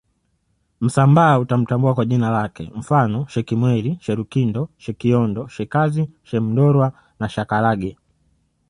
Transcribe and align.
Msambaa 0.81 1.39
utamtambua 1.39 1.93
kwa 1.95 2.05
jina 2.05 2.29
lake 2.29 2.71
mfano 2.75 3.25
Shekimweli 3.27 3.97
Sherukindo 4.01 4.69
Shekiondo 4.77 5.47
Shekazi 5.47 6.09
Shemndorwa 6.23 6.93
na 7.19 7.29
shakalage 7.29 7.97